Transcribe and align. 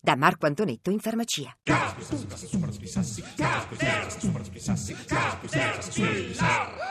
da 0.00 0.16
Marco 0.16 0.46
Antonetto 0.46 0.90
in 0.90 1.00
farmacia. 1.00 1.54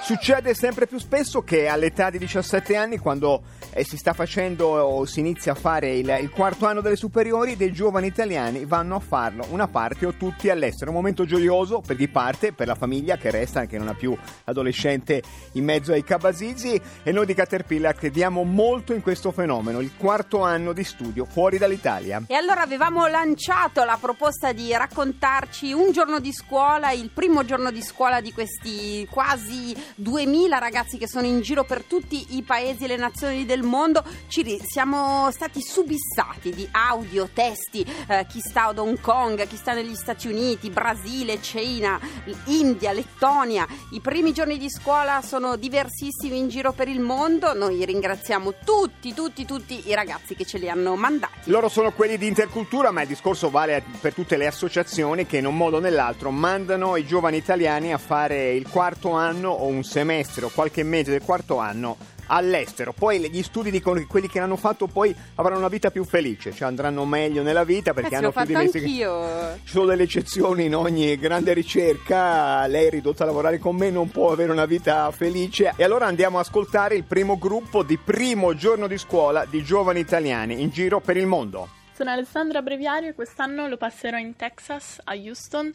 Succede 0.04 0.54
sempre 0.54 0.88
più 0.88 1.00
spesso 1.00 1.42
che 1.42 1.68
all'età 1.68 2.10
di 2.10 2.18
17 2.18 2.76
anni, 2.76 2.98
quando 2.98 3.44
eh, 3.72 3.84
si 3.84 3.98
sta 3.98 4.14
facendo 4.14 4.68
o 4.68 5.06
si 5.06 5.20
inizia 5.20 5.54
a 5.54 5.56
fare 5.56 5.96
il, 5.96 6.18
il, 6.22 6.30
quarto 6.30 6.66
anno 6.66 6.82
delle 6.82 6.96
superiori, 6.96 7.56
dei 7.56 7.72
giovani 7.72 8.08
italiani 8.08 8.66
vanno 8.66 8.96
a 8.96 9.00
farlo, 9.00 9.46
una 9.50 9.68
parte 9.68 10.06
o 10.06 10.14
tutti 10.14 10.50
all'estero. 10.50 10.92
Un 10.92 10.98
momento 10.98 11.26
gioioso 11.26 11.82
per 11.86 11.96
chi 11.96 12.08
parte, 12.08 12.54
per 12.54 12.68
la 12.68 12.76
famiglia 12.76 13.18
che 13.18 13.32
resta, 13.32 13.66
che 13.66 13.78
non 13.78 13.88
ha 13.88 13.94
più 13.94 14.16
l'adolescente 14.44 15.22
in 15.54 15.64
mezzo 15.64 15.94
ai 15.94 16.04
cabasigi. 16.04 16.80
E 17.04 17.12
noi 17.12 17.26
di 17.26 17.34
Caterpillar 17.34 17.96
crediamo 17.96 18.44
molto 18.44 18.94
in 18.94 19.02
questo 19.02 19.32
fenomeno, 19.32 19.80
il 19.80 19.96
quarto 19.98 20.42
anno 20.42 20.74
di 20.74 20.84
studio 20.84 21.26
fuori 21.26 21.58
dall'Italia. 21.58 22.22
E 22.28 22.36
allora 22.36 22.62
avevamo 22.62 23.07
lanciato 23.10 23.84
la 23.84 23.98
proposta 24.00 24.52
di 24.52 24.72
raccontarci 24.72 25.74
un 25.74 25.92
giorno 25.92 26.20
di 26.20 26.32
scuola, 26.34 26.92
il 26.92 27.10
primo 27.10 27.46
giorno 27.46 27.72
di 27.72 27.82
scuola 27.82 28.22
di 28.22 28.32
questi 28.34 29.08
quasi 29.10 29.76
2000 29.96 30.58
ragazzi 30.58 30.98
che 30.98 31.08
sono 31.08 31.26
in 31.26 31.42
giro 31.42 31.64
per 31.64 31.84
tutti 31.84 32.36
i 32.38 32.44
paesi 32.44 32.84
e 32.84 32.88
le 32.88 32.98
nazioni 32.98 33.46
del 33.46 33.64
mondo. 33.64 34.04
Ci 34.28 34.60
siamo 34.66 35.30
stati 35.32 35.62
subissati 35.62 36.52
di 36.52 36.68
audio, 36.72 37.30
testi, 37.34 37.86
eh, 38.08 38.26
chi 38.28 38.40
sta 38.40 38.66
ad 38.68 38.78
Hong 38.78 39.00
Kong, 39.00 39.48
chi 39.48 39.56
sta 39.58 39.74
negli 39.74 39.96
Stati 39.96 40.28
Uniti, 40.28 40.70
Brasile, 40.70 41.42
Cina, 41.42 42.00
India, 42.46 42.92
Lettonia. 42.92 43.68
I 43.92 44.00
primi 44.00 44.34
giorni 44.34 44.58
di 44.58 44.70
scuola 44.70 45.22
sono 45.22 45.56
diversissimi 45.56 46.38
in 46.38 46.50
giro 46.50 46.72
per 46.72 46.88
il 46.88 47.00
mondo. 47.00 47.54
Noi 47.54 47.84
ringraziamo 47.84 48.54
tutti, 48.64 49.14
tutti, 49.14 49.46
tutti 49.46 49.88
i 49.88 49.94
ragazzi 49.94 50.36
che 50.36 50.46
ce 50.46 50.58
li 50.58 50.70
hanno 50.70 50.96
mandati. 50.96 51.50
Loro 51.50 51.70
sono 51.70 51.92
quelli 51.92 52.18
di 52.18 52.28
Intercultura, 52.28 52.87
ma 52.92 53.02
il 53.02 53.08
discorso 53.08 53.50
vale 53.50 53.84
per 54.00 54.14
tutte 54.14 54.38
le 54.38 54.48
associazioni 54.48 55.26
che 55.26 55.38
in 55.38 55.46
un 55.46 55.56
modo 55.56 55.78
o 55.78 55.80
nell'altro 55.80 56.32
mandano 56.32 56.96
i 56.96 57.06
giovani 57.06 57.38
italiani 57.38 57.94
a 57.94 57.98
fare 57.98 58.54
il 58.54 58.68
quarto 58.68 59.12
anno 59.12 59.50
o 59.50 59.66
un 59.68 59.84
semestre 59.84 60.46
o 60.46 60.52
qualche 60.54 60.84
mese 60.84 61.12
del 61.12 61.22
quarto 61.22 61.58
anno 61.58 61.98
all'estero. 62.28 62.94
Poi 62.94 63.30
gli 63.30 63.44
studi 63.44 63.72
dicono 63.72 64.00
che 64.00 64.06
quelli 64.06 64.28
che 64.28 64.40
l'hanno 64.40 64.56
fatto 64.56 64.88
poi 64.88 65.16
avranno 65.36 65.60
una 65.60 65.68
vita 65.68 65.92
più 65.92 66.04
felice, 66.04 66.54
cioè 66.54 66.68
andranno 66.68 67.06
meglio 67.06 67.42
nella 67.42 67.64
vita 67.64 67.94
perché 67.94 68.14
eh, 68.14 68.18
hanno 68.18 68.32
più 68.32 68.46
diversi. 68.46 68.78
Anch'io. 68.78 69.56
Ci 69.64 69.72
sono 69.72 69.86
delle 69.86 70.04
eccezioni 70.04 70.66
in 70.66 70.76
ogni 70.76 71.18
grande 71.18 71.54
ricerca. 71.54 72.66
Lei 72.68 72.88
è 72.88 72.90
ridotta 72.90 73.24
a 73.24 73.28
lavorare 73.28 73.60
con 73.60 73.76
me, 73.76 73.90
non 73.90 74.10
può 74.10 74.32
avere 74.32 74.52
una 74.52 74.66
vita 74.66 75.10
felice. 75.12 75.74
E 75.76 75.84
allora 75.84 76.06
andiamo 76.06 76.38
a 76.38 76.42
ascoltare 76.42 76.96
il 76.96 77.04
primo 77.04 77.38
gruppo 77.38 77.84
di 77.84 77.98
primo 77.98 78.54
giorno 78.56 78.88
di 78.88 78.98
scuola 78.98 79.46
di 79.46 79.64
giovani 79.64 80.00
italiani 80.00 80.62
in 80.62 80.70
giro 80.70 81.00
per 81.00 81.18
il 81.18 81.28
mondo. 81.28 81.70
Sono 81.98 82.12
Alessandra 82.12 82.62
Breviario 82.62 83.10
e 83.10 83.16
quest'anno 83.16 83.68
lo 83.68 83.76
passerò 83.76 84.18
in 84.18 84.36
Texas, 84.36 85.02
a 85.04 85.16
Houston, 85.16 85.72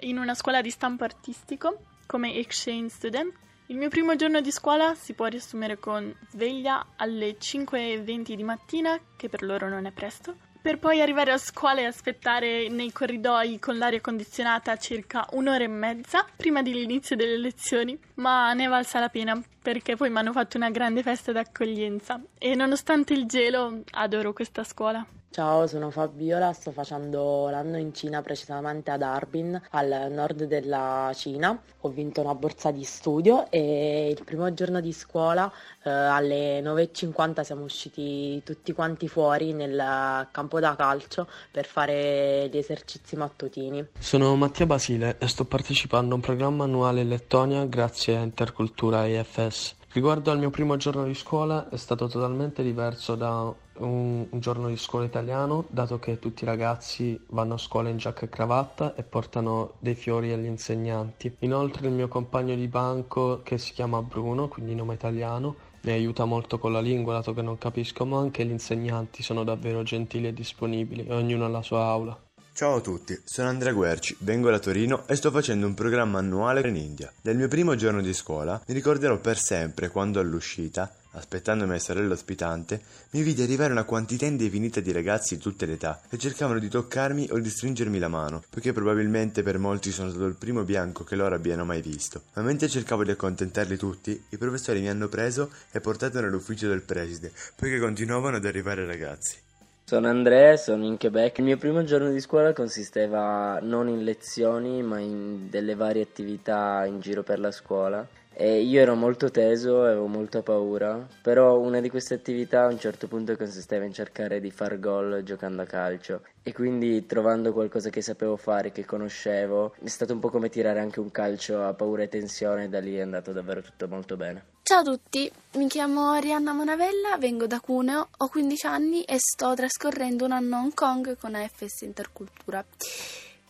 in 0.00 0.18
una 0.18 0.34
scuola 0.34 0.60
di 0.60 0.68
stampo 0.68 1.04
artistico 1.04 1.78
come 2.04 2.34
exchange 2.34 2.90
student. 2.90 3.32
Il 3.68 3.78
mio 3.78 3.88
primo 3.88 4.14
giorno 4.14 4.42
di 4.42 4.50
scuola 4.50 4.94
si 4.94 5.14
può 5.14 5.24
riassumere 5.24 5.78
con 5.78 6.14
sveglia 6.28 6.88
alle 6.96 7.38
5.20 7.38 8.34
di 8.34 8.42
mattina, 8.42 9.00
che 9.16 9.30
per 9.30 9.42
loro 9.42 9.70
non 9.70 9.86
è 9.86 9.90
presto, 9.90 10.36
per 10.60 10.78
poi 10.78 11.00
arrivare 11.00 11.32
a 11.32 11.38
scuola 11.38 11.80
e 11.80 11.86
aspettare 11.86 12.68
nei 12.68 12.92
corridoi 12.92 13.58
con 13.58 13.78
l'aria 13.78 14.02
condizionata 14.02 14.76
circa 14.76 15.26
un'ora 15.30 15.64
e 15.64 15.68
mezza 15.68 16.26
prima 16.36 16.60
dell'inizio 16.60 17.16
delle 17.16 17.38
lezioni, 17.38 17.98
ma 18.16 18.52
ne 18.52 18.66
è 18.66 18.68
valsa 18.68 19.00
la 19.00 19.08
pena 19.08 19.42
perché 19.62 19.96
poi 19.96 20.10
mi 20.10 20.18
hanno 20.18 20.32
fatto 20.32 20.58
una 20.58 20.68
grande 20.68 21.02
festa 21.02 21.32
d'accoglienza 21.32 22.20
e 22.38 22.54
nonostante 22.54 23.14
il 23.14 23.24
gelo 23.24 23.80
adoro 23.92 24.34
questa 24.34 24.62
scuola. 24.62 25.06
Ciao, 25.34 25.66
sono 25.66 25.90
Fabiola, 25.90 26.52
sto 26.52 26.70
facendo 26.70 27.48
l'anno 27.50 27.76
in 27.76 27.92
Cina, 27.92 28.22
precisamente 28.22 28.92
ad 28.92 29.02
Harbin, 29.02 29.60
al 29.70 30.06
nord 30.12 30.44
della 30.44 31.10
Cina. 31.12 31.60
Ho 31.80 31.88
vinto 31.88 32.20
una 32.20 32.36
borsa 32.36 32.70
di 32.70 32.84
studio 32.84 33.50
e 33.50 34.14
il 34.16 34.22
primo 34.22 34.54
giorno 34.54 34.80
di 34.80 34.92
scuola 34.92 35.50
eh, 35.82 35.90
alle 35.90 36.60
9.50 36.60 37.40
siamo 37.40 37.64
usciti 37.64 38.40
tutti 38.44 38.72
quanti 38.72 39.08
fuori 39.08 39.52
nel 39.52 40.28
campo 40.30 40.60
da 40.60 40.76
calcio 40.76 41.26
per 41.50 41.66
fare 41.66 42.48
gli 42.48 42.56
esercizi 42.56 43.16
mattutini. 43.16 43.84
Sono 43.98 44.36
Mattia 44.36 44.66
Basile 44.66 45.16
e 45.18 45.26
sto 45.26 45.46
partecipando 45.46 46.12
a 46.12 46.14
un 46.14 46.22
programma 46.22 46.62
annuale 46.62 47.00
in 47.00 47.08
Lettonia 47.08 47.64
grazie 47.64 48.16
a 48.16 48.20
Intercultura 48.20 49.08
EFS. 49.08 49.74
Riguardo 49.94 50.30
al 50.30 50.38
mio 50.38 50.50
primo 50.50 50.76
giorno 50.76 51.02
di 51.04 51.14
scuola 51.14 51.68
è 51.70 51.76
stato 51.76 52.06
totalmente 52.06 52.62
diverso 52.62 53.16
da 53.16 53.52
un, 53.78 54.26
un, 54.28 54.40
giorno 54.40 54.68
di 54.68 54.76
scuola 54.76 55.04
italiano, 55.04 55.64
dato 55.68 55.98
che 55.98 56.18
tutti 56.18 56.44
i 56.44 56.46
ragazzi 56.46 57.18
vanno 57.28 57.54
a 57.54 57.58
scuola 57.58 57.88
in 57.88 57.96
giacca 57.96 58.26
e 58.26 58.28
cravatta 58.28 58.94
e 58.94 59.02
portano 59.02 59.74
dei 59.78 59.94
fiori 59.94 60.32
agli 60.32 60.46
insegnanti. 60.46 61.36
Inoltre 61.40 61.88
il 61.88 61.94
mio 61.94 62.08
compagno 62.08 62.54
di 62.54 62.68
banco, 62.68 63.40
che 63.42 63.58
si 63.58 63.72
chiama 63.72 64.02
Bruno, 64.02 64.48
quindi 64.48 64.74
nome 64.74 64.94
italiano, 64.94 65.56
mi 65.82 65.92
aiuta 65.92 66.24
molto 66.24 66.58
con 66.58 66.72
la 66.72 66.80
lingua, 66.80 67.14
dato 67.14 67.34
che 67.34 67.42
non 67.42 67.58
capisco, 67.58 68.04
ma 68.04 68.18
anche 68.18 68.44
gli 68.44 68.50
insegnanti 68.50 69.22
sono 69.22 69.44
davvero 69.44 69.82
gentili 69.82 70.28
e 70.28 70.32
disponibili, 70.32 71.06
ognuno 71.10 71.44
alla 71.44 71.62
sua 71.62 71.84
aula. 71.84 72.18
Ciao 72.56 72.76
a 72.76 72.80
tutti, 72.80 73.20
sono 73.24 73.48
Andrea 73.48 73.72
Guerci, 73.72 74.16
vengo 74.20 74.48
da 74.48 74.60
Torino 74.60 75.08
e 75.08 75.16
sto 75.16 75.32
facendo 75.32 75.66
un 75.66 75.74
programma 75.74 76.20
annuale 76.20 76.66
in 76.68 76.76
India. 76.76 77.12
Nel 77.22 77.36
mio 77.36 77.48
primo 77.48 77.74
giorno 77.74 78.00
di 78.00 78.14
scuola 78.14 78.62
mi 78.64 78.74
ricorderò 78.74 79.18
per 79.18 79.36
sempre 79.38 79.88
quando 79.88 80.20
all'uscita, 80.20 80.88
aspettando 81.14 81.66
mia 81.66 81.78
sorella 81.78 82.14
ospitante, 82.14 82.80
mi 83.10 83.22
vidi 83.22 83.42
arrivare 83.42 83.72
una 83.72 83.84
quantità 83.84 84.26
indefinita 84.26 84.80
di 84.80 84.92
ragazzi 84.92 85.36
di 85.36 85.42
tutte 85.42 85.66
le 85.66 85.74
età 85.74 86.00
che 86.08 86.18
cercavano 86.18 86.58
di 86.58 86.68
toccarmi 86.68 87.28
o 87.30 87.38
di 87.38 87.48
stringermi 87.48 87.98
la 87.98 88.08
mano, 88.08 88.42
poiché 88.50 88.72
probabilmente 88.72 89.42
per 89.42 89.58
molti 89.58 89.90
sono 89.90 90.10
stato 90.10 90.26
il 90.26 90.36
primo 90.36 90.62
bianco 90.62 91.04
che 91.04 91.16
loro 91.16 91.34
abbiano 91.34 91.64
mai 91.64 91.82
visto. 91.82 92.22
Ma 92.34 92.42
mentre 92.42 92.68
cercavo 92.68 93.04
di 93.04 93.10
accontentarli 93.10 93.76
tutti, 93.76 94.22
i 94.28 94.36
professori 94.36 94.80
mi 94.80 94.88
hanno 94.88 95.08
preso 95.08 95.50
e 95.70 95.80
portato 95.80 96.20
nell'ufficio 96.20 96.68
del 96.68 96.82
preside, 96.82 97.32
poiché 97.56 97.78
continuavano 97.78 98.36
ad 98.36 98.44
arrivare 98.44 98.84
ragazzi. 98.86 99.42
Sono 99.86 100.08
Andrea, 100.08 100.56
sono 100.56 100.86
in 100.86 100.96
Quebec. 100.96 101.38
Il 101.38 101.44
mio 101.44 101.58
primo 101.58 101.84
giorno 101.84 102.10
di 102.10 102.18
scuola 102.18 102.54
consisteva 102.54 103.58
non 103.60 103.86
in 103.88 104.02
lezioni, 104.02 104.82
ma 104.82 104.98
in 104.98 105.50
delle 105.50 105.74
varie 105.74 106.02
attività 106.02 106.86
in 106.86 107.00
giro 107.00 107.22
per 107.22 107.38
la 107.38 107.50
scuola. 107.50 108.06
E 108.36 108.62
io 108.62 108.80
ero 108.80 108.96
molto 108.96 109.30
teso, 109.30 109.82
avevo 109.82 110.06
molta 110.08 110.42
paura, 110.42 111.06
però 111.22 111.56
una 111.60 111.80
di 111.80 111.88
queste 111.88 112.14
attività 112.14 112.64
a 112.64 112.66
un 112.66 112.80
certo 112.80 113.06
punto 113.06 113.36
consisteva 113.36 113.84
in 113.84 113.92
cercare 113.92 114.40
di 114.40 114.50
far 114.50 114.80
gol 114.80 115.22
giocando 115.22 115.62
a 115.62 115.66
calcio 115.66 116.22
e 116.42 116.52
quindi 116.52 117.06
trovando 117.06 117.52
qualcosa 117.52 117.90
che 117.90 118.02
sapevo 118.02 118.36
fare, 118.36 118.72
che 118.72 118.84
conoscevo, 118.84 119.74
è 119.80 119.88
stato 119.88 120.14
un 120.14 120.18
po' 120.18 120.30
come 120.30 120.48
tirare 120.48 120.80
anche 120.80 120.98
un 120.98 121.12
calcio 121.12 121.62
a 121.62 121.74
paura 121.74 122.02
e 122.02 122.08
tensione 122.08 122.64
e 122.64 122.68
da 122.68 122.80
lì 122.80 122.96
è 122.96 123.02
andato 123.02 123.30
davvero 123.30 123.62
tutto 123.62 123.86
molto 123.86 124.16
bene. 124.16 124.44
Ciao 124.64 124.80
a 124.80 124.82
tutti, 124.82 125.30
mi 125.52 125.68
chiamo 125.68 126.14
Rianna 126.16 126.52
Monavella, 126.52 127.16
vengo 127.18 127.46
da 127.46 127.60
Cuneo, 127.60 128.08
ho 128.16 128.28
15 128.28 128.66
anni 128.66 129.04
e 129.04 129.16
sto 129.18 129.54
trascorrendo 129.54 130.24
un 130.24 130.32
anno 130.32 130.56
a 130.56 130.60
Hong 130.60 130.74
Kong 130.74 131.16
con 131.18 131.36
AFS 131.36 131.82
Intercultura. 131.82 132.64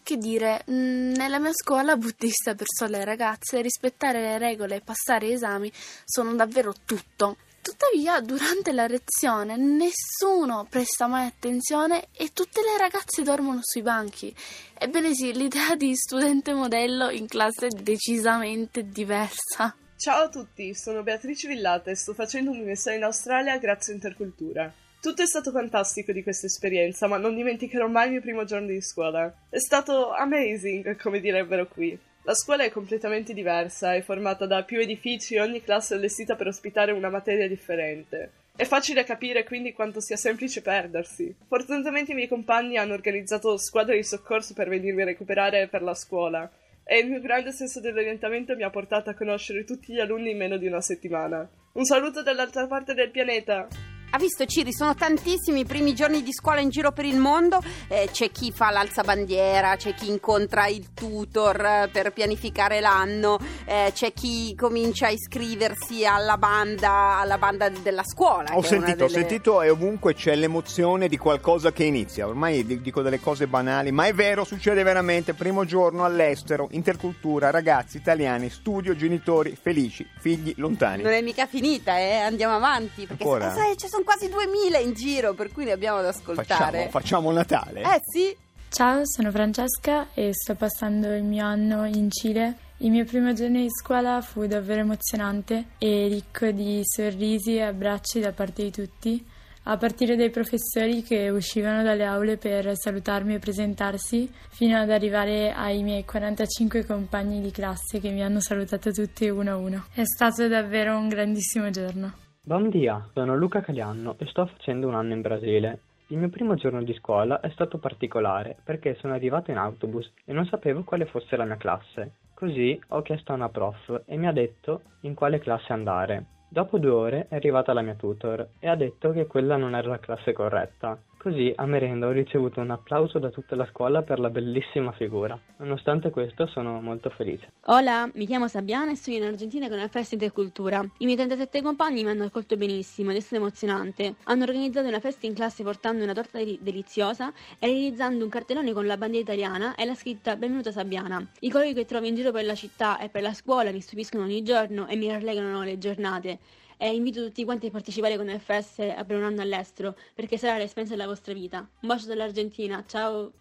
Che 0.04 0.18
dire, 0.18 0.64
nella 0.66 1.38
mia 1.38 1.54
scuola 1.54 1.96
buddista 1.96 2.54
per 2.54 2.66
sole 2.68 3.06
ragazze 3.06 3.62
rispettare 3.62 4.20
le 4.20 4.36
regole 4.36 4.76
e 4.76 4.80
passare 4.82 5.32
esami 5.32 5.72
sono 6.04 6.34
davvero 6.34 6.74
tutto. 6.84 7.38
Tuttavia, 7.62 8.20
durante 8.20 8.72
la 8.72 8.86
lezione 8.86 9.56
nessuno 9.56 10.66
presta 10.68 11.06
mai 11.06 11.28
attenzione 11.28 12.08
e 12.12 12.32
tutte 12.34 12.60
le 12.60 12.76
ragazze 12.76 13.22
dormono 13.22 13.60
sui 13.62 13.80
banchi. 13.80 14.36
Ebbene 14.78 15.14
sì, 15.14 15.32
l'idea 15.32 15.74
di 15.74 15.96
studente 15.96 16.52
modello 16.52 17.08
in 17.08 17.26
classe 17.26 17.68
è 17.68 17.70
decisamente 17.70 18.86
diversa. 18.90 19.74
Ciao 19.96 20.24
a 20.24 20.28
tutti, 20.28 20.74
sono 20.74 21.02
Beatrice 21.02 21.48
Villate 21.48 21.92
e 21.92 21.96
sto 21.96 22.12
facendo 22.12 22.50
un'università 22.50 22.92
in 22.92 23.04
Australia 23.04 23.56
grazie 23.56 23.94
a 23.94 23.96
Intercultura. 23.96 24.70
Tutto 25.04 25.20
è 25.20 25.26
stato 25.26 25.50
fantastico 25.50 26.12
di 26.12 26.22
questa 26.22 26.46
esperienza, 26.46 27.06
ma 27.06 27.18
non 27.18 27.34
dimenticherò 27.34 27.88
mai 27.88 28.06
il 28.06 28.12
mio 28.12 28.20
primo 28.22 28.44
giorno 28.44 28.68
di 28.68 28.80
scuola. 28.80 29.30
È 29.50 29.58
stato 29.58 30.12
amazing, 30.12 30.96
come 30.96 31.20
direbbero 31.20 31.66
qui. 31.66 31.94
La 32.22 32.32
scuola 32.32 32.64
è 32.64 32.70
completamente 32.70 33.34
diversa, 33.34 33.94
è 33.94 34.00
formata 34.00 34.46
da 34.46 34.62
più 34.62 34.80
edifici 34.80 35.34
e 35.34 35.42
ogni 35.42 35.62
classe 35.62 35.92
è 35.92 35.98
allestita 35.98 36.36
per 36.36 36.46
ospitare 36.46 36.92
una 36.92 37.10
materia 37.10 37.46
differente. 37.46 38.30
È 38.56 38.64
facile 38.64 39.04
capire 39.04 39.44
quindi 39.44 39.74
quanto 39.74 40.00
sia 40.00 40.16
semplice 40.16 40.62
perdersi. 40.62 41.36
Fortunatamente 41.48 42.12
i 42.12 42.14
miei 42.14 42.28
compagni 42.28 42.78
hanno 42.78 42.94
organizzato 42.94 43.58
squadre 43.58 43.96
di 43.96 44.04
soccorso 44.04 44.54
per 44.54 44.70
venirmi 44.70 45.02
a 45.02 45.04
recuperare 45.04 45.68
per 45.68 45.82
la 45.82 45.94
scuola 45.94 46.50
e 46.82 47.00
il 47.00 47.10
mio 47.10 47.20
grande 47.20 47.52
senso 47.52 47.78
dell'orientamento 47.78 48.56
mi 48.56 48.62
ha 48.62 48.70
portato 48.70 49.10
a 49.10 49.14
conoscere 49.14 49.64
tutti 49.64 49.92
gli 49.92 50.00
alunni 50.00 50.30
in 50.30 50.38
meno 50.38 50.56
di 50.56 50.66
una 50.66 50.80
settimana. 50.80 51.46
Un 51.72 51.84
saluto 51.84 52.22
dall'altra 52.22 52.66
parte 52.66 52.94
del 52.94 53.10
pianeta! 53.10 53.68
Ha 54.14 54.18
visto 54.18 54.46
Ciri, 54.46 54.72
sono 54.72 54.94
tantissimi 54.94 55.60
i 55.60 55.64
primi 55.64 55.92
giorni 55.92 56.22
di 56.22 56.32
scuola 56.32 56.60
in 56.60 56.68
giro 56.68 56.92
per 56.92 57.04
il 57.04 57.16
mondo, 57.18 57.58
eh, 57.88 58.08
c'è 58.12 58.30
chi 58.30 58.52
fa 58.52 58.70
l'alzabandiera, 58.70 59.74
c'è 59.74 59.92
chi 59.92 60.08
incontra 60.08 60.68
il 60.68 60.94
tutor 60.94 61.60
eh, 61.60 61.88
per 61.90 62.12
pianificare 62.12 62.78
l'anno, 62.78 63.38
eh, 63.64 63.90
c'è 63.92 64.12
chi 64.12 64.54
comincia 64.54 65.06
a 65.08 65.10
iscriversi 65.10 66.06
alla 66.06 66.36
banda, 66.36 67.18
alla 67.18 67.38
banda 67.38 67.68
della 67.68 68.04
scuola. 68.04 68.56
Ho 68.56 68.62
sentito, 68.62 69.02
ho 69.02 69.06
delle- 69.08 69.18
sentito 69.18 69.62
e 69.62 69.70
ovunque 69.70 70.14
c'è 70.14 70.36
l'emozione 70.36 71.08
di 71.08 71.16
qualcosa 71.18 71.72
che 71.72 71.82
inizia. 71.82 72.28
Ormai 72.28 72.64
di- 72.64 72.80
dico 72.80 73.02
delle 73.02 73.18
cose 73.18 73.48
banali, 73.48 73.90
ma 73.90 74.06
è 74.06 74.14
vero, 74.14 74.44
succede 74.44 74.84
veramente. 74.84 75.34
Primo 75.34 75.64
giorno 75.64 76.04
all'estero, 76.04 76.68
intercultura, 76.70 77.50
ragazzi 77.50 77.96
italiani, 77.96 78.48
studio, 78.48 78.94
genitori 78.94 79.58
felici, 79.60 80.08
figli 80.20 80.54
lontani. 80.58 81.02
Non 81.02 81.10
è 81.10 81.20
mica 81.20 81.46
finita, 81.48 81.98
eh? 81.98 82.12
andiamo 82.18 82.54
avanti, 82.54 83.06
perché 83.06 83.24
Ancora? 83.24 83.52
sai, 83.52 83.76
ci 83.76 83.88
sono 83.88 84.02
quasi 84.04 84.28
2000 84.28 84.78
in 84.78 84.92
giro, 84.92 85.34
per 85.34 85.50
cui 85.50 85.64
ne 85.64 85.72
abbiamo 85.72 86.00
da 86.00 86.08
ascoltare. 86.08 86.44
Facciamo, 86.44 86.90
facciamo 86.90 87.30
Natale. 87.32 87.80
Eh 87.80 88.00
sì, 88.02 88.36
Ciao, 88.74 89.02
sono 89.04 89.30
Francesca 89.30 90.08
e 90.14 90.30
sto 90.32 90.56
passando 90.56 91.14
il 91.14 91.22
mio 91.22 91.46
anno 91.46 91.84
in 91.84 92.10
Cile. 92.10 92.56
Il 92.78 92.90
mio 92.90 93.04
primo 93.04 93.32
giorno 93.32 93.60
di 93.60 93.70
scuola 93.70 94.20
fu 94.20 94.46
davvero 94.46 94.80
emozionante 94.80 95.66
e 95.78 96.08
ricco 96.08 96.50
di 96.50 96.80
sorrisi 96.82 97.54
e 97.54 97.62
abbracci 97.62 98.18
da 98.18 98.32
parte 98.32 98.64
di 98.64 98.72
tutti, 98.72 99.24
a 99.62 99.76
partire 99.76 100.16
dai 100.16 100.30
professori 100.30 101.04
che 101.04 101.28
uscivano 101.28 101.84
dalle 101.84 102.04
aule 102.04 102.36
per 102.36 102.76
salutarmi 102.76 103.34
e 103.34 103.38
presentarsi, 103.38 104.28
fino 104.48 104.76
ad 104.76 104.90
arrivare 104.90 105.52
ai 105.52 105.84
miei 105.84 106.04
45 106.04 106.84
compagni 106.84 107.40
di 107.40 107.52
classe 107.52 108.00
che 108.00 108.10
mi 108.10 108.24
hanno 108.24 108.40
salutato 108.40 108.90
tutti 108.90 109.28
uno 109.28 109.52
a 109.52 109.56
uno. 109.56 109.86
È 109.94 110.02
stato 110.04 110.48
davvero 110.48 110.98
un 110.98 111.06
grandissimo 111.06 111.70
giorno. 111.70 112.23
Buon 112.46 112.68
dia, 112.68 113.08
sono 113.14 113.34
Luca 113.34 113.62
Calianno 113.62 114.16
e 114.18 114.26
sto 114.26 114.44
facendo 114.44 114.86
un 114.86 114.94
anno 114.94 115.14
in 115.14 115.22
Brasile. 115.22 115.78
Il 116.08 116.18
mio 116.18 116.28
primo 116.28 116.56
giorno 116.56 116.82
di 116.82 116.92
scuola 116.92 117.40
è 117.40 117.48
stato 117.48 117.78
particolare 117.78 118.58
perché 118.62 118.96
sono 118.96 119.14
arrivato 119.14 119.50
in 119.50 119.56
autobus 119.56 120.12
e 120.26 120.34
non 120.34 120.44
sapevo 120.44 120.84
quale 120.84 121.06
fosse 121.06 121.36
la 121.36 121.46
mia 121.46 121.56
classe. 121.56 122.16
Così 122.34 122.78
ho 122.88 123.00
chiesto 123.00 123.32
a 123.32 123.36
una 123.36 123.48
prof 123.48 124.02
e 124.04 124.18
mi 124.18 124.26
ha 124.26 124.32
detto 124.32 124.82
in 125.00 125.14
quale 125.14 125.38
classe 125.38 125.72
andare. 125.72 126.26
Dopo 126.46 126.76
due 126.76 126.90
ore 126.90 127.26
è 127.30 127.36
arrivata 127.36 127.72
la 127.72 127.80
mia 127.80 127.94
tutor 127.94 128.46
e 128.58 128.68
ha 128.68 128.76
detto 128.76 129.12
che 129.12 129.26
quella 129.26 129.56
non 129.56 129.74
era 129.74 129.88
la 129.88 129.98
classe 129.98 130.34
corretta. 130.34 130.98
Così 131.24 131.50
a 131.56 131.64
merenda 131.64 132.06
ho 132.06 132.10
ricevuto 132.10 132.60
un 132.60 132.68
applauso 132.68 133.18
da 133.18 133.30
tutta 133.30 133.56
la 133.56 133.66
scuola 133.72 134.02
per 134.02 134.18
la 134.18 134.28
bellissima 134.28 134.92
figura. 134.92 135.40
Nonostante 135.56 136.10
questo 136.10 136.46
sono 136.46 136.82
molto 136.82 137.08
felice. 137.08 137.50
Hola, 137.64 138.06
mi 138.12 138.26
chiamo 138.26 138.46
Sabiana 138.46 138.90
e 138.90 138.94
studio 138.94 139.20
in 139.20 139.28
Argentina 139.28 139.70
con 139.70 139.78
il 139.78 139.88
Festa 139.88 140.16
Intercultura. 140.16 140.86
I 140.98 141.04
miei 141.06 141.16
37 141.16 141.62
compagni 141.62 142.02
mi 142.02 142.10
hanno 142.10 142.24
accolto 142.24 142.58
benissimo 142.58 143.10
ed 143.10 143.16
è 143.16 143.20
stato 143.20 143.36
emozionante. 143.36 144.16
Hanno 144.24 144.42
organizzato 144.42 144.86
una 144.86 145.00
festa 145.00 145.24
in 145.24 145.32
classe 145.32 145.62
portando 145.62 146.04
una 146.04 146.12
torta 146.12 146.36
deli- 146.36 146.58
deliziosa 146.60 147.32
e 147.58 147.68
realizzando 147.68 148.22
un 148.22 148.28
cartellone 148.28 148.74
con 148.74 148.84
la 148.84 148.98
bandiera 148.98 149.24
italiana 149.24 149.76
e 149.76 149.86
la 149.86 149.94
scritta 149.94 150.36
Benvenuta 150.36 150.72
Sabiana. 150.72 151.26
I 151.40 151.48
colori 151.48 151.72
che 151.72 151.86
trovo 151.86 152.04
in 152.04 152.16
giro 152.16 152.32
per 152.32 152.44
la 152.44 152.54
città 152.54 152.98
e 152.98 153.08
per 153.08 153.22
la 153.22 153.32
scuola 153.32 153.72
mi 153.72 153.80
stupiscono 153.80 154.24
ogni 154.24 154.42
giorno 154.42 154.86
e 154.88 154.96
mi 154.96 155.08
rallegrano 155.08 155.62
le 155.62 155.78
giornate. 155.78 156.38
E 156.76 156.94
invito 156.94 157.24
tutti 157.24 157.44
quanti 157.44 157.66
a 157.66 157.70
partecipare 157.70 158.16
con 158.16 158.28
FS 158.28 158.78
a 158.96 159.04
per 159.04 159.16
un 159.16 159.24
anno 159.24 159.42
all'estero, 159.42 159.96
perché 160.14 160.36
sarà 160.38 160.58
l'esperienza 160.58 160.96
della 160.96 161.08
vostra 161.08 161.32
vita. 161.32 161.58
Un 161.58 161.88
bacio 161.88 162.06
dall'Argentina, 162.06 162.84
ciao! 162.86 163.32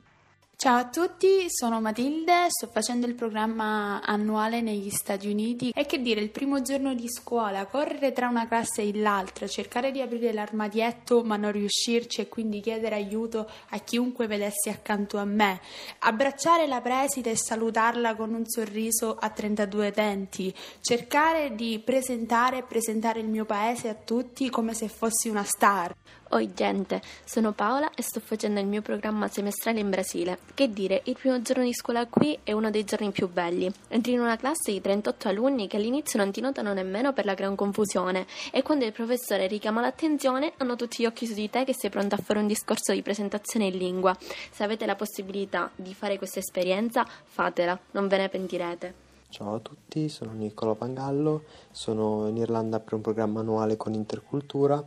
Ciao 0.56 0.78
a 0.78 0.88
tutti, 0.88 1.48
sono 1.50 1.82
Matilde, 1.82 2.46
sto 2.48 2.70
facendo 2.72 3.06
il 3.06 3.16
programma 3.16 4.02
annuale 4.02 4.62
negli 4.62 4.90
Stati 4.92 5.28
Uniti. 5.28 5.74
E 5.76 5.86
che 5.86 6.02
dire, 6.02 6.22
il 6.22 6.30
primo 6.30 6.62
giorno 6.62 6.94
di 6.94 7.10
scuola, 7.10 7.66
correre 7.66 8.14
tra 8.14 8.30
una 8.30 8.48
classe 8.48 8.82
e 8.82 8.98
l'altra, 8.98 9.46
cercare 9.46 9.92
di 9.92 10.00
aprire 10.00 10.32
l'armadietto 10.32 11.22
ma 11.24 11.36
non 11.36 11.52
riuscirci 11.52 12.22
e 12.22 12.30
quindi 12.30 12.62
chiedere 12.62 12.96
aiuto 12.96 13.50
a 13.72 13.80
chiunque 13.80 14.28
vedessi 14.28 14.70
accanto 14.70 15.18
a 15.18 15.26
me, 15.26 15.60
abbracciare 16.00 16.66
la 16.66 16.80
preside 16.80 17.32
e 17.32 17.36
salutarla 17.36 18.16
con 18.16 18.34
un 18.34 18.48
sorriso 18.48 19.18
a 19.20 19.30
32 19.30 19.92
denti, 19.92 20.56
cercare 20.80 21.56
di 21.56 21.82
presentare 21.84 22.60
e 22.60 22.64
presentare 22.64 23.20
il 23.20 23.28
mio 23.28 23.44
paese 23.44 23.90
a 23.90 23.96
tutti 23.96 24.50
come 24.50 24.74
se 24.74 24.88
fossi 24.88 25.28
una 25.28 25.44
star. 25.44 25.94
Oi 26.34 26.52
gente, 26.56 27.00
sono 27.26 27.52
Paola 27.52 27.92
e 27.94 28.02
sto 28.02 28.20
facendo 28.20 28.60
il 28.60 28.66
mio 28.66 28.82
programma 28.82 29.28
semestrale 29.28 29.80
in 29.82 29.92
Brasile. 29.92 30.40
Che 30.56 30.74
dire, 30.74 31.04
il 31.06 31.16
primo 31.16 31.40
giorno 31.44 31.64
di 31.64 31.76
scuola 31.76 32.08
qui 32.08 32.40
è 32.42 32.54
uno 32.54 32.72
dei 32.72 32.84
giorni 32.84 33.12
più 33.12 33.30
belli. 33.30 33.72
Entri 33.88 34.14
in 34.14 34.20
una 34.20 34.36
classe 34.36 34.72
di 34.72 34.82
38 34.82 35.28
alunni 35.28 35.68
che 35.68 35.78
all'inizio 35.78 36.18
non 36.18 36.32
ti 36.32 36.42
notano 36.42 36.74
nemmeno 36.74 37.14
per 37.14 37.26
la 37.26 37.36
gran 37.36 37.54
confusione 37.54 38.26
e 38.52 38.64
quando 38.64 38.84
il 38.84 38.94
professore 38.94 39.46
richiama 39.46 39.82
l'attenzione 39.82 40.54
hanno 40.58 40.76
tutti 40.76 41.04
gli 41.04 41.06
occhi 41.06 41.28
su 41.28 41.36
di 41.36 41.52
te 41.52 41.66
che 41.66 41.76
sei 41.76 41.92
pronta 41.92 42.16
a 42.16 42.20
fare 42.20 42.40
un 42.40 42.48
discorso 42.48 42.94
di 42.94 43.04
presentazione 43.04 43.68
in 43.68 43.78
lingua. 43.78 44.18
Se 44.50 44.64
avete 44.64 44.88
la 44.88 44.96
possibilità 44.96 45.70
di 45.76 45.94
fare 45.94 46.18
questa 46.18 46.40
esperienza, 46.40 47.06
fatela, 47.26 47.78
non 47.92 48.08
ve 48.08 48.18
ne 48.18 48.30
pentirete. 48.30 48.94
Ciao 49.30 49.56
a 49.56 49.60
tutti, 49.60 50.10
sono 50.10 50.32
Niccolò 50.32 50.74
Pangallo, 50.74 51.44
sono 51.72 52.28
in 52.28 52.38
Irlanda 52.38 52.80
per 52.80 52.94
un 52.94 53.02
programma 53.02 53.40
annuale 53.40 53.78
con 53.78 53.94
Intercultura 53.94 54.84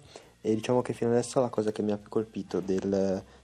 e 0.46 0.54
diciamo 0.54 0.80
che 0.80 0.92
fino 0.92 1.10
adesso 1.10 1.40
la 1.40 1.48
cosa 1.48 1.72
che 1.72 1.82
mi 1.82 1.90
ha 1.90 1.98
più 1.98 2.08
colpito 2.08 2.60
del- 2.60 2.80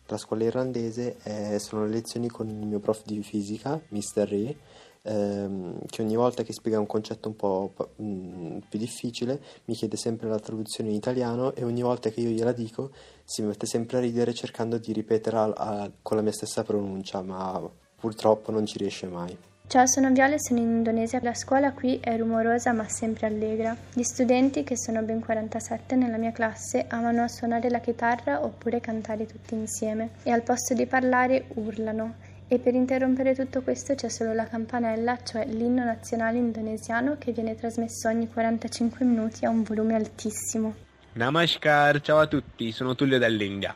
della 0.06 0.18
scuola 0.18 0.44
irlandese 0.44 1.16
è- 1.22 1.58
sono 1.58 1.84
le 1.84 1.90
lezioni 1.90 2.28
con 2.28 2.48
il 2.48 2.54
mio 2.66 2.78
prof 2.78 3.02
di 3.04 3.20
fisica, 3.22 3.80
Mr. 3.88 4.28
Ray, 4.28 4.56
ehm, 5.02 5.78
che 5.86 6.02
ogni 6.02 6.14
volta 6.14 6.44
che 6.44 6.52
spiega 6.52 6.78
un 6.78 6.86
concetto 6.86 7.28
un 7.28 7.34
po' 7.36 7.72
mm, 8.00 8.58
più 8.68 8.78
difficile 8.78 9.40
mi 9.64 9.74
chiede 9.74 9.96
sempre 9.96 10.28
la 10.28 10.38
traduzione 10.38 10.90
in 10.90 10.96
italiano 10.96 11.54
e 11.54 11.64
ogni 11.64 11.82
volta 11.82 12.10
che 12.10 12.20
io 12.20 12.28
gliela 12.30 12.52
dico 12.52 12.90
si 13.24 13.42
mette 13.42 13.66
sempre 13.66 13.96
a 13.96 14.00
ridere 14.00 14.32
cercando 14.32 14.78
di 14.78 14.92
ripeterla 14.92 15.90
con 16.02 16.16
la 16.16 16.22
mia 16.22 16.32
stessa 16.32 16.62
pronuncia, 16.62 17.20
ma 17.22 17.60
purtroppo 17.96 18.52
non 18.52 18.64
ci 18.64 18.78
riesce 18.78 19.08
mai. 19.08 19.36
Ciao, 19.66 19.86
sono 19.86 20.10
Viola 20.10 20.34
e 20.34 20.38
sono 20.38 20.60
in 20.60 20.68
Indonesia. 20.68 21.18
La 21.22 21.32
scuola 21.32 21.72
qui 21.72 21.98
è 21.98 22.16
rumorosa 22.18 22.72
ma 22.72 22.86
sempre 22.88 23.26
allegra. 23.26 23.74
Gli 23.94 24.02
studenti, 24.02 24.64
che 24.64 24.76
sono 24.76 25.00
ben 25.02 25.20
47 25.20 25.96
nella 25.96 26.18
mia 26.18 26.30
classe, 26.32 26.84
amano 26.88 27.26
suonare 27.28 27.70
la 27.70 27.80
chitarra 27.80 28.44
oppure 28.44 28.80
cantare 28.80 29.24
tutti 29.24 29.54
insieme 29.54 30.10
e 30.24 30.30
al 30.30 30.42
posto 30.42 30.74
di 30.74 30.84
parlare 30.84 31.46
urlano. 31.54 32.16
E 32.48 32.58
per 32.58 32.74
interrompere 32.74 33.34
tutto 33.34 33.62
questo 33.62 33.94
c'è 33.94 34.10
solo 34.10 34.34
la 34.34 34.44
campanella, 34.44 35.16
cioè 35.22 35.46
l'inno 35.46 35.84
nazionale 35.84 36.36
indonesiano 36.36 37.16
che 37.18 37.32
viene 37.32 37.54
trasmesso 37.54 38.08
ogni 38.08 38.28
45 38.28 39.06
minuti 39.06 39.46
a 39.46 39.48
un 39.48 39.62
volume 39.62 39.94
altissimo. 39.94 40.74
Namaskar, 41.14 42.00
ciao 42.02 42.18
a 42.18 42.26
tutti, 42.26 42.72
sono 42.72 42.94
Tullio 42.94 43.18
dall'India. 43.18 43.74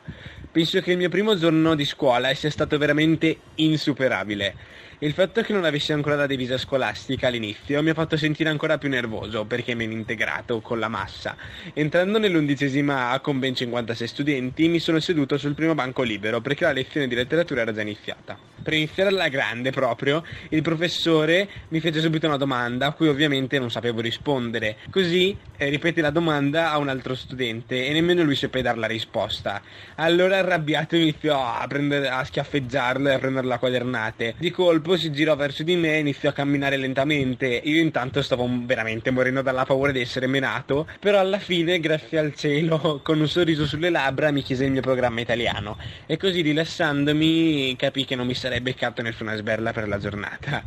Penso 0.51 0.79
che 0.81 0.91
il 0.91 0.97
mio 0.97 1.09
primo 1.09 1.35
giorno 1.35 1.75
di 1.75 1.85
scuola 1.85 2.33
sia 2.33 2.49
stato 2.49 2.77
veramente 2.77 3.37
insuperabile. 3.55 4.55
Il 4.99 5.13
fatto 5.13 5.43
che 5.43 5.53
non 5.53 5.63
avessi 5.63 5.93
ancora 5.93 6.15
la 6.15 6.25
divisa 6.25 6.57
scolastica 6.57 7.27
all'inizio 7.27 7.83
mi 7.83 7.91
ha 7.91 7.93
fatto 7.93 8.17
sentire 8.17 8.49
ancora 8.49 8.79
più 8.79 8.89
nervoso 8.89 9.45
perché 9.45 9.75
meno 9.75 9.93
integrato 9.93 10.59
con 10.59 10.79
la 10.79 10.87
massa. 10.87 11.35
Entrando 11.73 12.17
nell'undicesima 12.17 13.11
A 13.11 13.19
con 13.19 13.37
ben 13.37 13.53
56 13.53 14.07
studenti 14.07 14.67
mi 14.67 14.79
sono 14.79 14.99
seduto 14.99 15.37
sul 15.37 15.53
primo 15.53 15.75
banco 15.75 16.01
libero 16.01 16.41
perché 16.41 16.63
la 16.63 16.71
lezione 16.71 17.07
di 17.07 17.13
letteratura 17.13 17.61
era 17.61 17.71
già 17.71 17.81
iniziata. 17.81 18.39
Per 18.63 18.73
iniziare 18.73 19.11
alla 19.11 19.27
grande 19.27 19.69
proprio, 19.69 20.23
il 20.49 20.63
professore 20.63 21.47
mi 21.67 21.79
fece 21.79 21.99
subito 21.99 22.25
una 22.25 22.37
domanda 22.37 22.87
a 22.87 22.91
cui 22.93 23.07
ovviamente 23.07 23.59
non 23.59 23.69
sapevo 23.69 24.01
rispondere. 24.01 24.77
Così 24.89 25.37
eh, 25.57 25.69
ripete 25.69 26.01
la 26.01 26.09
domanda 26.09 26.71
a 26.71 26.79
un 26.79 26.89
altro 26.89 27.13
studente 27.13 27.85
e 27.85 27.93
nemmeno 27.93 28.23
lui 28.23 28.35
seppe 28.35 28.63
dar 28.63 28.79
la 28.79 28.87
risposta. 28.87 29.61
Allora 29.95 30.39
arrabbiato 30.39 30.95
iniziò 30.95 31.39
a, 31.39 31.65
prendere, 31.67 32.09
a 32.09 32.23
schiaffeggiarlo 32.23 33.09
e 33.09 33.13
a 33.13 33.19
prendere 33.19 33.45
la 33.45 33.59
quadernate. 33.59 34.33
Di 34.39 34.49
colpo 34.49 34.86
si 34.95 35.11
girò 35.11 35.35
verso 35.35 35.63
di 35.63 35.75
me 35.75 35.95
e 35.95 35.99
iniziò 35.99 36.29
a 36.29 36.33
camminare 36.33 36.77
lentamente. 36.77 37.47
Io 37.47 37.81
intanto 37.81 38.21
stavo 38.21 38.47
veramente 38.63 39.11
morendo 39.11 39.41
dalla 39.41 39.65
paura 39.65 39.91
di 39.91 39.99
essere 39.99 40.27
menato, 40.27 40.87
però 40.99 41.19
alla 41.19 41.39
fine, 41.39 41.79
grazie 41.79 42.19
al 42.19 42.33
cielo, 42.35 43.01
con 43.03 43.19
un 43.19 43.27
sorriso 43.27 43.65
sulle 43.65 43.89
labbra 43.89 44.31
mi 44.31 44.43
chiese 44.43 44.65
il 44.65 44.71
mio 44.71 44.81
programma 44.81 45.19
italiano 45.19 45.77
e 46.05 46.17
così 46.17 46.41
rilassandomi 46.41 47.75
capì 47.75 48.05
che 48.05 48.15
non 48.15 48.27
mi 48.27 48.35
sarei 48.35 48.61
beccato 48.61 49.01
nessuna 49.01 49.35
sberla 49.35 49.73
per 49.73 49.87
la 49.87 49.97
giornata. 49.97 50.63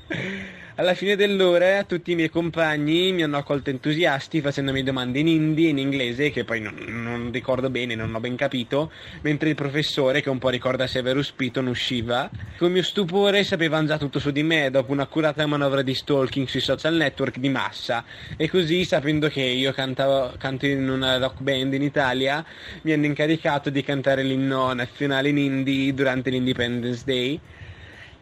Alla 0.80 0.94
fine 0.94 1.14
dell'ora 1.14 1.84
tutti 1.84 2.12
i 2.12 2.14
miei 2.14 2.30
compagni 2.30 3.12
mi 3.12 3.22
hanno 3.22 3.36
accolto 3.36 3.68
entusiasti 3.68 4.40
facendomi 4.40 4.82
domande 4.82 5.18
in 5.18 5.26
hindi 5.26 5.66
e 5.66 5.68
in 5.68 5.76
inglese 5.76 6.30
che 6.30 6.44
poi 6.44 6.62
non, 6.62 6.74
non 6.86 7.30
ricordo 7.30 7.68
bene, 7.68 7.94
non 7.94 8.14
ho 8.14 8.18
ben 8.18 8.34
capito, 8.34 8.90
mentre 9.20 9.50
il 9.50 9.54
professore, 9.54 10.22
che 10.22 10.30
un 10.30 10.38
po' 10.38 10.48
ricorda 10.48 10.86
Severus 10.86 11.32
Piton, 11.32 11.66
usciva. 11.66 12.30
Con 12.56 12.72
mio 12.72 12.82
stupore 12.82 13.44
sapevano 13.44 13.88
già 13.88 13.98
tutto 13.98 14.18
su 14.18 14.30
di 14.30 14.42
me 14.42 14.70
dopo 14.70 14.92
un'accurata 14.92 15.44
manovra 15.44 15.82
di 15.82 15.92
stalking 15.92 16.46
sui 16.46 16.60
social 16.60 16.94
network 16.94 17.36
di 17.36 17.50
massa 17.50 18.02
e 18.38 18.48
così 18.48 18.86
sapendo 18.86 19.28
che 19.28 19.42
io 19.42 19.72
cantavo, 19.72 20.36
canto 20.38 20.64
in 20.64 20.88
una 20.88 21.18
rock 21.18 21.42
band 21.42 21.74
in 21.74 21.82
Italia 21.82 22.42
mi 22.84 22.92
hanno 22.92 23.04
incaricato 23.04 23.68
di 23.68 23.82
cantare 23.82 24.22
l'inno 24.22 24.72
nazionale 24.72 25.28
in 25.28 25.36
hindi 25.36 25.92
durante 25.92 26.30
l'Independence 26.30 27.02
Day 27.04 27.38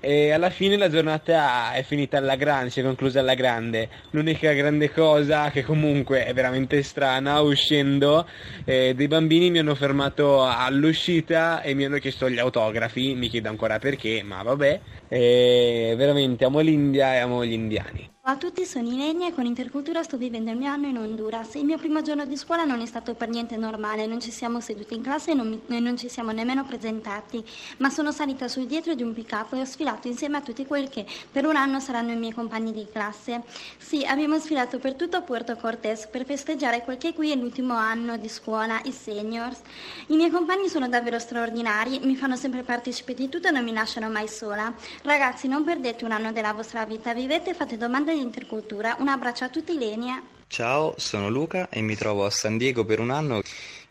E 0.01 0.31
alla 0.31 0.51
fine 0.51 0.77
la 0.77 0.89
giornata 0.89 1.73
è 1.73 1.83
finita 1.83 2.19
alla 2.19 2.37
grande, 2.37 2.71
si 2.71 2.79
è 2.79 2.83
conclusa 2.85 3.19
alla 3.19 3.35
grande. 3.35 3.89
L'unica 4.11 4.53
grande 4.53 4.93
cosa 4.93 5.51
che 5.51 5.65
comunque 5.65 6.25
è 6.25 6.33
veramente 6.33 6.83
strana, 6.83 7.41
uscendo, 7.41 8.29
eh, 8.65 8.95
dei 8.95 9.09
bambini 9.09 9.51
mi 9.51 9.59
hanno 9.59 9.75
fermato 9.75 10.45
all'uscita 10.45 11.63
e 11.63 11.75
mi 11.75 11.85
hanno 11.85 11.99
chiesto 11.99 12.31
gli 12.31 12.39
autografi, 12.39 13.15
mi 13.15 13.29
chiedo 13.29 13.49
ancora 13.49 13.81
perché, 13.81 14.23
ma 14.23 14.43
vabbè. 14.43 14.81
E 15.09 15.95
veramente 15.97 16.45
amo 16.45 16.61
l'India 16.61 17.15
e 17.15 17.19
amo 17.19 17.45
gli 17.45 17.53
indiani. 17.53 18.18
Ciao 18.29 18.37
a 18.37 18.41
tutti, 18.41 18.67
sono 18.67 18.91
Ilenia 18.91 19.29
e 19.29 19.33
con 19.33 19.47
Intercultura 19.47 20.03
sto 20.03 20.19
vivendo 20.19 20.51
il 20.51 20.59
mio 20.59 20.71
anno 20.71 20.87
in 20.87 20.99
Honduras. 20.99 21.55
Il 21.55 21.65
mio 21.65 21.79
primo 21.79 22.03
giorno 22.03 22.27
di 22.27 22.37
scuola 22.37 22.65
non 22.65 22.83
è 22.83 22.85
stato 22.85 23.15
per 23.15 23.31
niente 23.31 23.57
normale, 23.57 24.05
non 24.05 24.21
ci 24.21 24.31
siamo 24.31 24.61
seduti 24.61 24.95
in 24.95 25.01
classe 25.01 25.31
e 25.31 25.35
non, 25.35 25.59
mi- 25.67 25.81
non 25.81 25.97
ci 25.97 26.11
siamo 26.11 26.31
nemmeno 26.31 26.63
presentati, 26.63 27.43
ma 27.79 27.89
sono 27.89 28.13
salita 28.13 28.47
sul 28.47 28.67
dietro 28.67 28.93
di 28.93 29.03
un 29.03 29.15
pick-up 29.15 29.55
e 29.55 29.61
ho 29.63 29.65
sfilato 29.65 30.09
insieme 30.09 30.37
a 30.37 30.43
tutti 30.43 30.67
quelli 30.67 30.91
che 30.91 31.07
per 31.33 31.47
un 31.47 31.57
anno 31.57 31.81
saranno 31.81 32.13
i 32.13 32.17
miei 32.17 32.35
compagni 32.35 32.71
di 32.71 32.87
classe. 32.93 33.45
Sì, 33.79 34.05
abbiamo 34.05 34.39
sfilato 34.39 34.79
per 34.79 34.93
tutto 34.93 35.23
Puerto 35.23 35.57
Cortés 35.57 36.07
per 36.09 36.27
festeggiare 36.27 36.83
quel 36.83 36.99
che 36.99 37.15
qui 37.15 37.31
è 37.31 37.35
l'ultimo 37.35 37.73
anno 37.77 38.19
di 38.19 38.29
scuola, 38.29 38.79
i 38.85 38.93
seniors. 38.93 39.63
I 40.09 40.17
miei 40.17 40.29
compagni 40.29 40.69
sono 40.69 40.87
davvero 40.87 41.19
straordinari, 41.19 42.01
mi 42.03 42.15
fanno 42.15 42.37
sempre 42.37 42.63
partecipe 42.63 43.15
di 43.15 43.31
tutto 43.31 43.49
e 43.49 43.53
non 43.53 43.65
mi 43.65 43.73
lasciano 43.73 44.11
mai 44.11 44.29
sola. 44.29 44.71
Ragazzi, 45.01 45.49
non 45.49 45.65
perdete 45.65 46.05
un 46.05 46.13
anno 46.13 46.31
della 46.31 46.53
vostra 46.53 46.85
vita, 46.85 47.15
vivete 47.15 47.49
e 47.53 47.55
fate 47.55 47.79
domande 47.79 48.17
di 48.19 48.25
intercultura. 48.25 48.97
Un 48.99 49.09
abbraccio 49.09 49.45
a 49.45 49.49
tutti, 49.49 49.79
Lenia. 49.79 50.23
Ciao, 50.49 50.95
sono 50.97 51.29
Luca 51.29 51.69
e 51.69 51.83
mi 51.83 51.95
trovo 51.95 52.25
a 52.25 52.31
San 52.31 52.57
Diego 52.57 52.85
per 52.85 53.01
un 53.01 53.11
anno. 53.11 53.43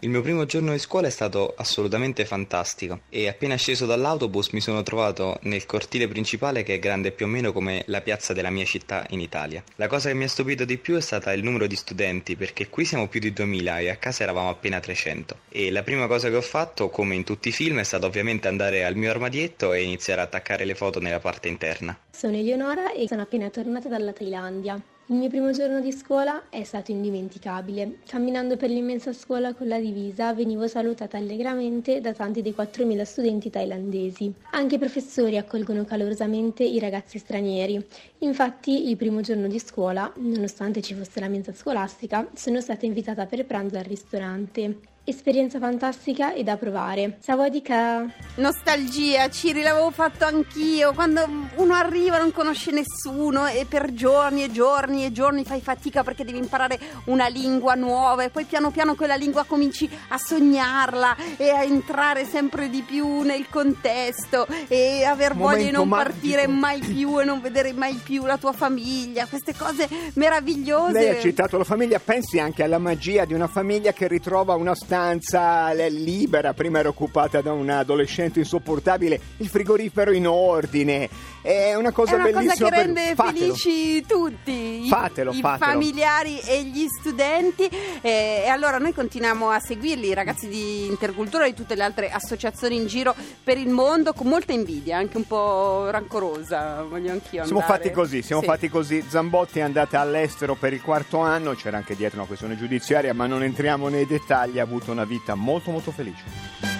Il 0.01 0.09
mio 0.09 0.21
primo 0.21 0.45
giorno 0.45 0.73
di 0.73 0.77
scuola 0.77 1.07
è 1.07 1.09
stato 1.09 1.55
assolutamente 1.57 2.23
fantastico 2.23 2.99
e 3.09 3.27
appena 3.27 3.55
sceso 3.55 3.87
dall'autobus 3.87 4.49
mi 4.49 4.61
sono 4.61 4.83
trovato 4.83 5.39
nel 5.43 5.65
cortile 5.65 6.07
principale 6.07 6.61
che 6.61 6.75
è 6.75 6.79
grande 6.79 7.09
più 7.09 7.25
o 7.25 7.27
meno 7.27 7.51
come 7.51 7.81
la 7.87 8.01
piazza 8.01 8.31
della 8.31 8.51
mia 8.51 8.63
città 8.63 9.07
in 9.09 9.21
Italia. 9.21 9.63
La 9.77 9.87
cosa 9.87 10.09
che 10.09 10.13
mi 10.13 10.25
ha 10.25 10.27
stupito 10.27 10.65
di 10.65 10.77
più 10.77 10.97
è 10.97 11.01
stata 11.01 11.33
il 11.33 11.41
numero 11.41 11.65
di 11.65 11.75
studenti 11.75 12.35
perché 12.35 12.69
qui 12.69 12.85
siamo 12.85 13.07
più 13.07 13.19
di 13.19 13.33
2000 13.33 13.79
e 13.79 13.89
a 13.89 13.95
casa 13.95 14.21
eravamo 14.21 14.49
appena 14.49 14.79
300 14.79 15.37
e 15.49 15.71
la 15.71 15.81
prima 15.81 16.05
cosa 16.05 16.29
che 16.29 16.35
ho 16.35 16.41
fatto 16.41 16.89
come 16.89 17.15
in 17.15 17.23
tutti 17.23 17.47
i 17.47 17.51
film 17.51 17.79
è 17.79 17.83
stata 17.83 18.05
ovviamente 18.05 18.47
andare 18.47 18.85
al 18.85 18.95
mio 18.95 19.09
armadietto 19.09 19.73
e 19.73 19.81
iniziare 19.81 20.21
a 20.21 20.25
attaccare 20.25 20.65
le 20.65 20.75
foto 20.75 20.99
nella 20.99 21.19
parte 21.19 21.47
interna. 21.47 21.97
Sono 22.11 22.37
Eleonora 22.37 22.93
e 22.93 23.07
sono 23.07 23.23
appena 23.23 23.49
tornata 23.49 23.89
dalla 23.89 24.13
Thailandia. 24.13 24.79
Il 25.09 25.15
mio 25.15 25.29
primo 25.29 25.51
giorno 25.51 25.79
di 25.79 25.93
scuola 25.93 26.49
è 26.49 26.65
stato 26.65 26.91
indimenticabile. 26.91 27.99
Camminando 28.05 28.57
per 28.57 28.69
l'immensa 28.69 29.13
scuola 29.13 29.53
con 29.53 29.69
la 29.69 29.79
divisa 29.79 30.33
venivo 30.33 30.67
salutata 30.67 31.15
allegramente 31.15 32.01
da 32.01 32.11
tanti 32.11 32.41
dei 32.41 32.53
4.000 32.53 33.03
studenti 33.03 33.49
thailandesi. 33.49 34.33
Anche 34.51 34.75
i 34.75 34.79
professori 34.79 35.37
accolgono 35.37 35.85
calorosamente 35.85 36.65
i 36.65 36.77
ragazzi 36.77 37.19
stranieri. 37.19 37.81
Infatti, 38.17 38.89
il 38.89 38.97
primo 38.97 39.21
giorno 39.21 39.47
di 39.47 39.59
scuola, 39.59 40.11
nonostante 40.17 40.81
ci 40.81 40.93
fosse 40.93 41.21
la 41.21 41.29
mensa 41.29 41.53
scolastica, 41.53 42.27
sono 42.33 42.59
stata 42.59 42.85
invitata 42.85 43.25
per 43.27 43.45
pranzo 43.45 43.77
al 43.77 43.85
ristorante. 43.85 44.96
Esperienza 45.09 45.57
fantastica 45.57 46.33
e 46.33 46.43
da 46.43 46.57
provare. 46.57 47.15
Sawadika! 47.21 48.05
Nostalgia, 48.35 49.29
Ciri, 49.29 49.61
l'avevo 49.61 49.89
fatto 49.89 50.25
anch'io. 50.25 50.91
Quando 50.91 51.25
uno 51.55 51.73
arriva 51.73 52.17
non 52.17 52.33
conosce 52.33 52.71
nessuno 52.71 53.47
e 53.47 53.65
per 53.69 53.93
giorni 53.93 54.43
e 54.43 54.51
giorni 54.51 55.05
e 55.05 55.13
giorni 55.13 55.45
fai 55.45 55.61
fatica 55.61 56.03
perché 56.03 56.25
devi 56.25 56.39
imparare 56.39 56.77
una 57.05 57.27
lingua 57.27 57.75
nuova 57.75 58.25
e 58.25 58.29
poi 58.29 58.43
piano 58.43 58.69
piano 58.69 58.95
quella 58.95 59.15
lingua 59.15 59.45
cominci 59.45 59.89
a 60.09 60.17
sognarla 60.17 61.15
e 61.37 61.51
a 61.51 61.63
entrare 61.63 62.25
sempre 62.25 62.69
di 62.69 62.81
più 62.81 63.21
nel 63.21 63.47
contesto 63.47 64.45
e 64.67 65.05
aver 65.05 65.35
voglia 65.37 65.63
di 65.63 65.71
non 65.71 65.87
magico. 65.87 66.09
partire 66.09 66.47
mai 66.47 66.81
più 66.81 67.21
e 67.21 67.23
non 67.23 67.39
vedere 67.39 67.71
mai 67.71 67.97
più 68.03 68.25
la 68.25 68.35
tua 68.35 68.51
famiglia. 68.51 69.25
Queste 69.25 69.55
cose 69.55 69.87
meravigliose. 70.15 70.91
Lei 70.91 71.09
ha 71.11 71.19
citato 71.21 71.57
la 71.57 71.63
famiglia, 71.63 71.97
pensi 71.97 72.39
anche 72.39 72.61
alla 72.61 72.77
magia 72.77 73.23
di 73.23 73.33
una 73.33 73.47
famiglia 73.47 73.93
che 73.93 74.09
ritrova 74.09 74.55
una 74.55 74.75
stanza 74.75 74.95
eh, 75.01 75.89
libera, 75.89 76.53
prima 76.53 76.79
era 76.79 76.89
occupata 76.89 77.41
da 77.41 77.53
un 77.53 77.69
adolescente 77.69 78.39
insopportabile, 78.39 79.19
il 79.37 79.47
frigorifero 79.47 80.11
in 80.11 80.27
ordine, 80.27 81.09
è 81.41 81.73
una 81.75 81.91
cosa 81.91 82.11
È 82.11 82.15
una 82.15 82.23
cosa 82.25 82.39
bellissima. 82.39 82.69
che 82.69 82.75
per- 82.75 82.85
rende 82.85 83.15
fatelo. 83.15 83.37
felici 83.55 84.05
tutti, 84.05 84.85
i- 84.85 84.87
Fatelo, 84.89 85.31
i, 85.31 85.39
fatelo. 85.39 85.71
familiari 85.71 86.39
e 86.39 86.63
gli 86.63 86.85
studenti. 86.99 87.69
Eh, 88.01 88.43
e 88.45 88.47
allora 88.47 88.77
noi 88.77 88.93
continuiamo 88.93 89.49
a 89.49 89.59
seguirli, 89.59 90.07
i 90.07 90.13
ragazzi 90.13 90.47
di 90.47 90.85
Intercultura 90.87 91.45
e 91.45 91.49
di 91.49 91.55
tutte 91.55 91.75
le 91.75 91.83
altre 91.83 92.09
associazioni 92.09 92.75
in 92.75 92.87
giro 92.87 93.15
per 93.43 93.57
il 93.57 93.69
mondo, 93.69 94.13
con 94.13 94.27
molta 94.27 94.51
invidia, 94.51 94.97
anche 94.97 95.17
un 95.17 95.25
po' 95.25 95.89
rancorosa. 95.89 96.83
Voglio 96.83 97.11
anch'io 97.11 97.45
Siamo 97.45 97.61
andare. 97.61 97.79
fatti 97.83 97.91
così, 97.91 98.21
siamo 98.21 98.41
Sì. 98.41 98.47
fatti 98.47 98.69
così. 98.69 99.03
Zambotti 99.07 99.59
è 99.59 99.61
andata 99.61 99.99
all'estero 99.99 100.55
per 100.55 100.73
il 100.73 100.81
quarto 100.81 101.19
anno, 101.19 101.53
c'era 101.53 101.77
anche 101.77 101.95
dietro 101.95 102.17
una 102.17 102.27
questione 102.27 102.57
giudiziaria, 102.57 103.13
ma 103.13 103.25
non 103.25 103.43
entriamo 103.43 103.87
nei 103.87 104.05
dettagli, 104.05 104.59
ha 104.59 104.63
avuto 104.63 104.86
una 104.91 105.05
vita 105.05 105.35
molto 105.35 105.71
molto 105.71 105.91
felice. 105.91 106.76